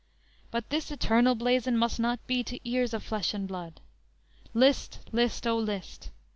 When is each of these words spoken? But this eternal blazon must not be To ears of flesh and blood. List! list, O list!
But 0.49 0.71
this 0.71 0.89
eternal 0.89 1.35
blazon 1.35 1.77
must 1.77 1.99
not 1.99 2.25
be 2.25 2.43
To 2.45 2.59
ears 2.67 2.95
of 2.95 3.03
flesh 3.03 3.35
and 3.35 3.47
blood. 3.47 3.81
List! 4.55 4.97
list, 5.11 5.45
O 5.45 5.55
list! 5.59 6.09